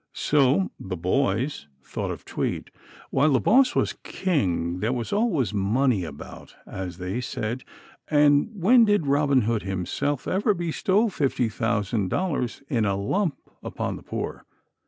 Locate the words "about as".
6.05-6.97